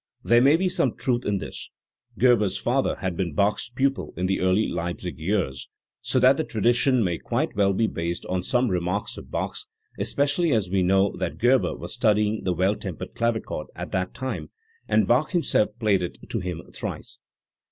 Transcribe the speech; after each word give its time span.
There 0.23 0.41
may 0.41 0.55
be 0.55 0.67
some 0.67 0.95
truth 0.95 1.25
in 1.25 1.37
this. 1.37 1.69
Gerber* 2.17 2.45
s 2.45 2.57
father 2.57 2.95
had 3.01 3.15
been 3.15 3.33
Bach's 3.35 3.69
pupil 3.69 4.15
in 4.17 4.25
the 4.25 4.39
early 4.41 4.67
Leipzig 4.67 5.19
years, 5.19 5.69
so 6.01 6.17
that 6.19 6.37
the 6.37 6.43
tradition 6.43 7.03
may 7.03 7.19
quite 7.19 7.55
well 7.55 7.71
be 7.71 7.85
based 7.85 8.25
on 8.25 8.41
some 8.41 8.69
remark 8.71 9.05
of 9.19 9.29
Bach's, 9.29 9.67
especially 9.99 10.53
as 10.53 10.71
we 10.71 10.81
know 10.81 11.15
that 11.17 11.37
Gerber 11.37 11.75
was 11.75 11.93
studying 11.93 12.45
the 12.45 12.53
Well 12.53 12.73
tempered 12.73 13.13
Clavichord 13.13 13.67
at 13.75 13.91
that 13.91 14.15
time, 14.15 14.49
and 14.87 15.07
Bach 15.07 15.33
himself 15.33 15.69
played 15.77 16.01
it 16.01 16.17
to 16.31 16.39
him 16.39 16.63
thrice*. 16.73 17.19